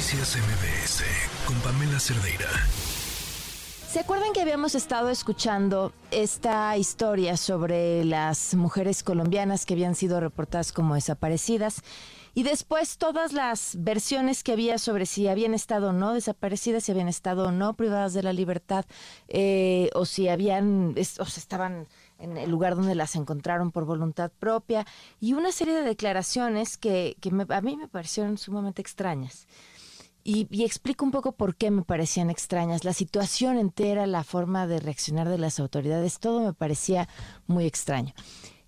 [0.00, 1.04] Noticias MBS
[1.44, 2.48] con Pamela Cerdeira.
[3.86, 10.18] ¿Se acuerdan que habíamos estado escuchando esta historia sobre las mujeres colombianas que habían sido
[10.18, 11.82] reportadas como desaparecidas?
[12.32, 16.92] Y después todas las versiones que había sobre si habían estado o no desaparecidas, si
[16.92, 18.86] habían estado o no privadas de la libertad,
[19.28, 21.88] eh, o si habían, o se estaban
[22.18, 24.86] en el lugar donde las encontraron por voluntad propia,
[25.20, 27.18] y una serie de declaraciones que
[27.50, 29.46] a mí me parecieron sumamente extrañas.
[30.22, 32.84] Y, explico un poco por qué me parecían extrañas.
[32.84, 37.08] La situación entera, la forma de reaccionar de las autoridades, todo me parecía
[37.46, 38.12] muy extraño.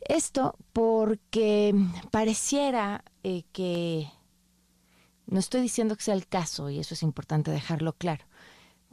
[0.01, 1.75] Esto porque
[2.11, 4.09] pareciera eh, que,
[5.27, 8.25] no estoy diciendo que sea el caso, y eso es importante dejarlo claro,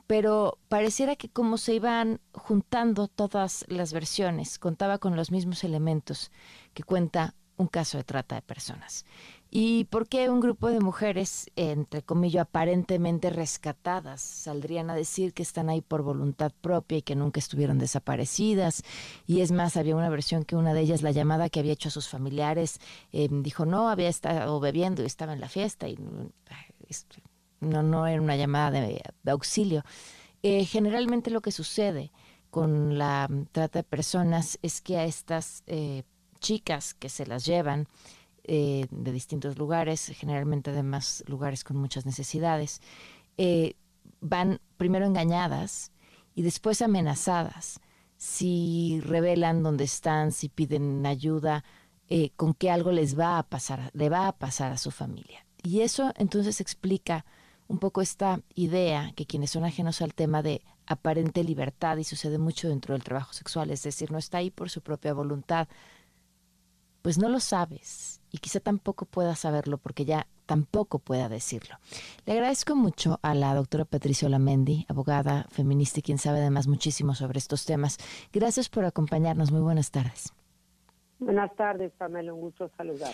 [0.05, 6.31] pero pareciera que como se iban juntando todas las versiones, contaba con los mismos elementos
[6.73, 9.05] que cuenta un caso de trata de personas.
[9.51, 15.43] ¿Y por qué un grupo de mujeres, entre comillas, aparentemente rescatadas, saldrían a decir que
[15.43, 18.83] están ahí por voluntad propia y que nunca estuvieron desaparecidas?
[19.27, 21.89] Y es más, había una versión que una de ellas, la llamada que había hecho
[21.89, 22.79] a sus familiares,
[23.11, 25.97] em, dijo, no, había estado bebiendo y estaba en la fiesta y
[27.59, 29.83] no, no era una llamada de, auxilio.
[30.43, 32.11] Eh, generalmente lo que sucede
[32.51, 36.03] con la trata de personas es que a estas eh,
[36.39, 37.87] chicas que se las llevan,
[38.43, 42.81] eh, de distintos lugares, generalmente de más lugares con muchas necesidades,
[43.37, 43.75] eh,
[44.21, 45.91] van primero engañadas
[46.33, 47.79] y después amenazadas.
[48.17, 51.63] Si revelan dónde están, si piden ayuda,
[52.07, 55.45] eh, con que algo les va a pasar, le va a pasar a su familia.
[55.61, 57.25] Y eso entonces explica
[57.67, 62.39] un poco esta idea que quienes son ajenos al tema de aparente libertad y sucede
[62.39, 65.67] mucho dentro del trabajo sexual, es decir, no está ahí por su propia voluntad,
[67.01, 71.77] pues no lo sabes y quizá tampoco pueda saberlo porque ya tampoco pueda decirlo.
[72.25, 77.15] Le agradezco mucho a la doctora Patricia Lamendi, abogada feminista y quien sabe además muchísimo
[77.15, 77.97] sobre estos temas.
[78.33, 79.51] Gracias por acompañarnos.
[79.51, 80.33] Muy buenas tardes.
[81.19, 82.33] Buenas tardes, Pamela.
[82.33, 83.13] Un gusto saludar.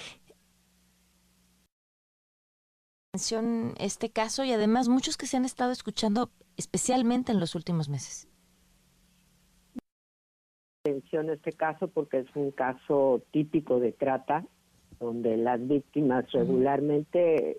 [3.78, 8.28] Este caso y además muchos que se han estado escuchando especialmente en los últimos meses.
[10.86, 14.46] Atención este caso porque es un caso típico de trata
[15.00, 17.58] donde las víctimas regularmente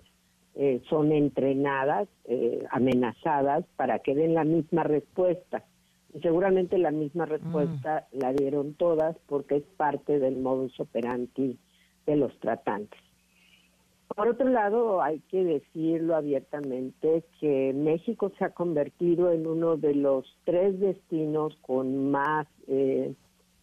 [0.55, 5.65] eh, son entrenadas, eh, amenazadas para que den la misma respuesta.
[6.13, 8.17] Y seguramente la misma respuesta mm.
[8.17, 11.59] la dieron todas porque es parte del modus operandi
[12.05, 13.01] de los tratantes.
[14.17, 19.93] Por otro lado, hay que decirlo abiertamente que México se ha convertido en uno de
[19.93, 23.13] los tres destinos con más eh,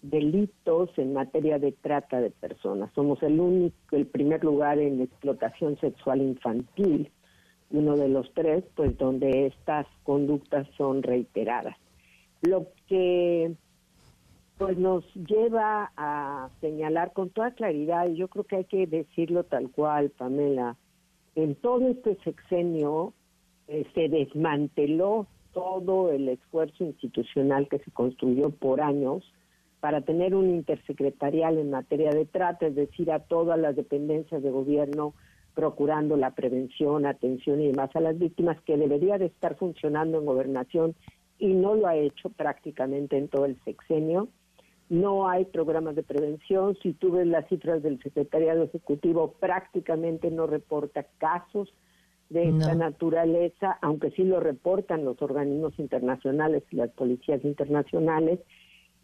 [0.03, 2.93] delitos en materia de trata de personas.
[2.95, 7.11] Somos el único, el primer lugar en explotación sexual infantil,
[7.73, 11.77] uno de los tres, pues donde estas conductas son reiteradas.
[12.43, 13.57] Lo que
[14.59, 19.45] pues nos lleva a señalar con toda claridad, y yo creo que hay que decirlo
[19.45, 20.77] tal cual, Pamela,
[21.35, 23.13] en todo este sexenio
[23.67, 29.25] eh, se desmanteló todo el esfuerzo institucional que se construyó por años
[29.81, 34.51] para tener un intersecretarial en materia de trata, es decir, a todas las dependencias de
[34.51, 35.15] gobierno
[35.55, 40.27] procurando la prevención, atención y demás a las víctimas, que debería de estar funcionando en
[40.27, 40.95] gobernación
[41.39, 44.29] y no lo ha hecho prácticamente en todo el sexenio.
[44.89, 46.77] No hay programas de prevención.
[46.83, 51.73] Si tú ves las cifras del Secretariado Ejecutivo, prácticamente no reporta casos
[52.31, 58.41] de esta naturaleza, aunque sí lo reportan los organismos internacionales y las policías internacionales.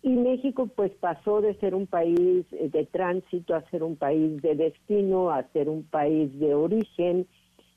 [0.02, 4.40] Y México pues pasó de ser un país eh, de tránsito a ser un país
[4.40, 7.26] de destino, a ser un país de origen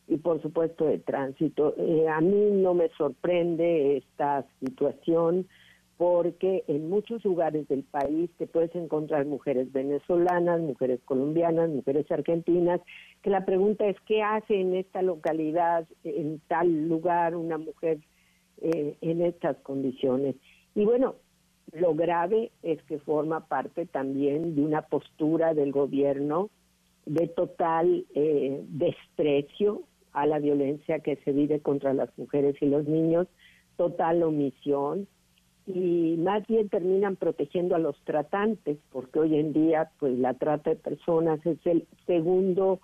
[0.07, 1.75] y por supuesto de tránsito.
[1.77, 5.47] Eh, a mí no me sorprende esta situación
[5.97, 12.81] porque en muchos lugares del país te puedes encontrar mujeres venezolanas, mujeres colombianas, mujeres argentinas,
[13.21, 17.99] que la pregunta es qué hace en esta localidad, en tal lugar, una mujer
[18.61, 20.35] eh, en estas condiciones.
[20.73, 21.15] Y bueno,
[21.71, 26.49] lo grave es que forma parte también de una postura del gobierno
[27.05, 32.87] de total eh, desprecio a la violencia que se vive contra las mujeres y los
[32.87, 33.27] niños,
[33.77, 35.07] total omisión
[35.65, 40.71] y más bien terminan protegiendo a los tratantes porque hoy en día pues la trata
[40.71, 42.79] de personas es el segundo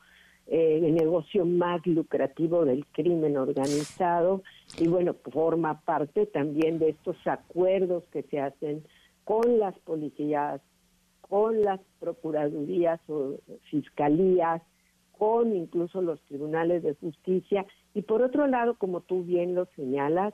[0.48, 4.42] eh, negocio más lucrativo del crimen organizado
[4.80, 8.84] y bueno, forma parte también de estos acuerdos que se hacen
[9.26, 10.60] con las policías,
[11.22, 13.36] con las procuradurías o
[13.70, 14.64] fiscalías,
[15.20, 17.68] con incluso los tribunales de justicia.
[17.94, 20.34] Y por otro lado, como tú bien lo señalas,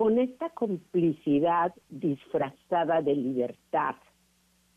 [0.00, 3.96] con esta complicidad disfrazada de libertad,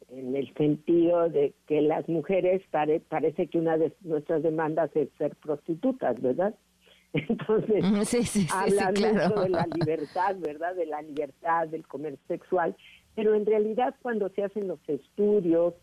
[0.10, 2.62] en el sentido de que las mujeres
[3.08, 6.54] parece que una de nuestras demandas es ser prostitutas, ¿verdad?
[7.14, 10.76] Entonces, sí, hablan mucho de la libertad, ¿verdad?
[10.76, 12.76] De la libertad del comercio sexual,
[13.16, 15.74] pero en realidad cuando se hacen los estudios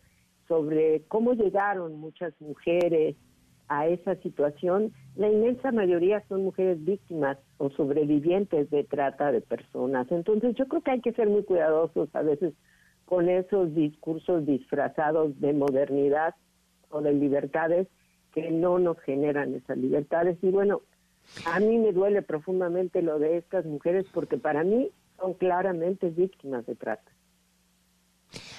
[0.49, 3.17] sobre cómo llegaron muchas mujeres
[3.71, 10.11] a esa situación, la inmensa mayoría son mujeres víctimas o sobrevivientes de trata de personas.
[10.11, 12.53] Entonces yo creo que hay que ser muy cuidadosos a veces
[13.05, 16.35] con esos discursos disfrazados de modernidad
[16.89, 17.87] o de libertades
[18.35, 20.37] que no nos generan esas libertades.
[20.43, 20.81] Y bueno,
[21.47, 24.91] a mí me duele profundamente lo de estas mujeres porque para mí
[25.21, 27.13] son claramente víctimas de trata.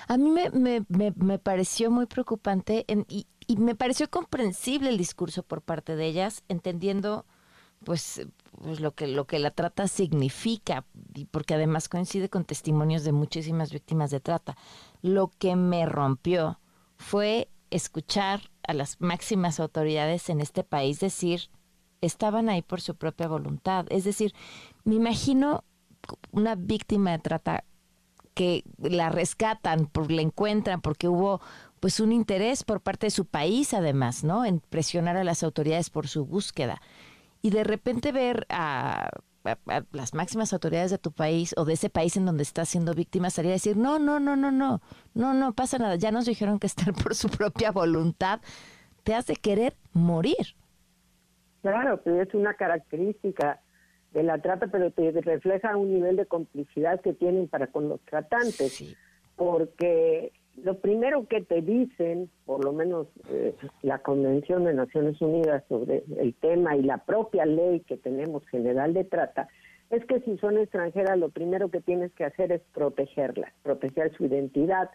[0.07, 0.49] A mí me,
[0.89, 6.05] me, me, pareció muy preocupante y, y, me pareció comprensible el discurso por parte de
[6.05, 7.25] ellas, entendiendo
[7.83, 8.27] pues,
[8.61, 13.11] pues lo que lo que la trata significa y porque además coincide con testimonios de
[13.11, 14.55] muchísimas víctimas de trata.
[15.01, 16.59] Lo que me rompió
[16.97, 21.49] fue escuchar a las máximas autoridades en este país decir
[22.01, 23.85] estaban ahí por su propia voluntad.
[23.89, 24.33] Es decir,
[24.83, 25.63] me imagino
[26.31, 27.63] una víctima de trata
[28.33, 31.41] que la rescatan, por, la encuentran, porque hubo
[31.81, 34.45] pues un interés por parte de su país además, ¿no?
[34.45, 36.79] En presionar a las autoridades por su búsqueda.
[37.41, 39.09] Y de repente ver a,
[39.91, 43.31] las máximas autoridades de tu país o de ese país en donde estás siendo víctima
[43.31, 44.79] salir a decir, no, no, no, no, no,
[45.15, 48.41] no, no pasa nada, ya nos dijeron que están por su propia voluntad,
[49.03, 50.55] te hace querer morir.
[51.63, 53.59] Claro, pero es una característica
[54.13, 57.99] de la trata, pero te refleja un nivel de complicidad que tienen para con los
[58.01, 58.95] tratantes,
[59.35, 60.31] porque
[60.63, 66.03] lo primero que te dicen, por lo menos eh, la Convención de Naciones Unidas sobre
[66.17, 69.47] el tema y la propia ley que tenemos general de trata,
[69.89, 74.25] es que si son extranjeras lo primero que tienes que hacer es protegerlas, proteger su
[74.25, 74.89] identidad,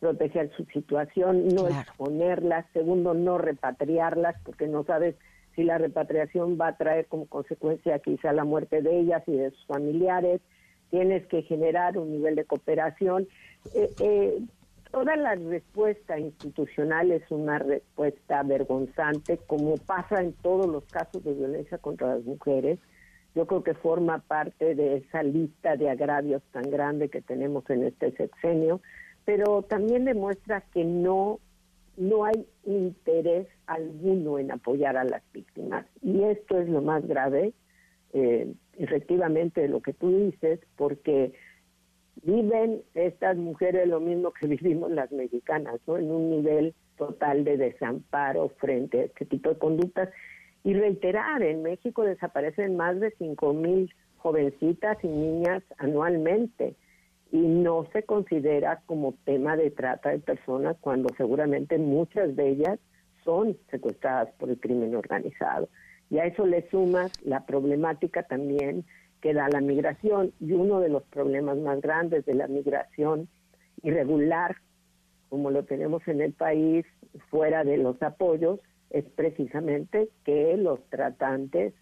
[0.00, 5.14] proteger su situación, no exponerlas, segundo, no repatriarlas, porque no sabes
[5.54, 9.50] si la repatriación va a traer como consecuencia quizá la muerte de ellas y de
[9.50, 10.40] sus familiares,
[10.90, 13.28] tienes que generar un nivel de cooperación.
[13.74, 14.42] Eh, eh,
[14.90, 21.34] toda la respuesta institucional es una respuesta vergonzante, como pasa en todos los casos de
[21.34, 22.78] violencia contra las mujeres.
[23.34, 27.84] Yo creo que forma parte de esa lista de agravios tan grande que tenemos en
[27.84, 28.80] este sexenio,
[29.24, 31.38] pero también demuestra que no
[31.96, 35.84] no hay interés alguno en apoyar a las víctimas.
[36.00, 37.52] Y esto es lo más grave,
[38.14, 41.34] eh, efectivamente, lo que tú dices, porque
[42.22, 45.96] viven estas mujeres lo mismo que vivimos las mexicanas, ¿no?
[45.96, 50.10] En un nivel total de desamparo frente a este tipo de conductas.
[50.62, 56.74] Y reiterar, en México desaparecen más de cinco mil jovencitas y niñas anualmente
[57.32, 62.78] y no se considera como tema de trata de personas cuando seguramente muchas de ellas
[63.24, 65.68] son secuestradas por el crimen organizado.
[66.10, 68.84] Y a eso le sumas la problemática también
[69.20, 73.28] que da la migración y uno de los problemas más grandes de la migración
[73.82, 74.56] irregular,
[75.28, 76.86] como lo tenemos en el país,
[77.30, 81.74] fuera de los apoyos, es precisamente que los tratantes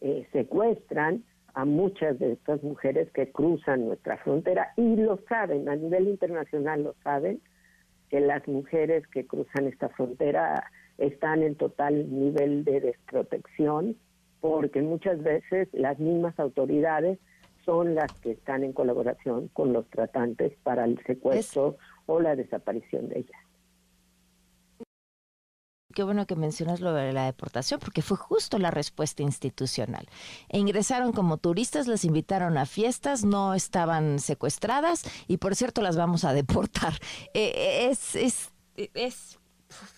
[0.00, 1.24] eh, secuestran
[1.54, 6.82] a muchas de estas mujeres que cruzan nuestra frontera y lo saben, a nivel internacional
[6.82, 7.40] lo saben,
[8.10, 13.96] que las mujeres que cruzan esta frontera están en total nivel de desprotección
[14.40, 17.18] porque muchas veces las mismas autoridades
[17.64, 21.76] son las que están en colaboración con los tratantes para el secuestro
[22.06, 23.46] o la desaparición de ellas
[25.96, 30.06] qué bueno que mencionas lo de la deportación, porque fue justo la respuesta institucional.
[30.50, 35.96] E ingresaron como turistas, les invitaron a fiestas, no estaban secuestradas y por cierto las
[35.96, 36.92] vamos a deportar.
[37.32, 39.38] Eh, eh, es, es, es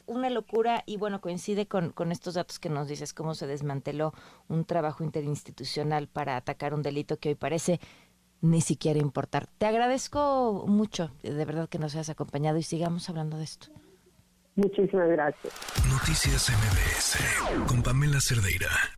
[0.06, 4.12] una locura y bueno, coincide con, con, estos datos que nos dices, cómo se desmanteló
[4.48, 7.80] un trabajo interinstitucional para atacar un delito que hoy parece
[8.40, 9.46] ni siquiera importar.
[9.58, 13.68] Te agradezco mucho, de verdad que nos hayas acompañado y sigamos hablando de esto.
[14.54, 15.54] Muchísimas gracias.
[15.88, 18.97] Noticias MBS con Pamela Cerdeira.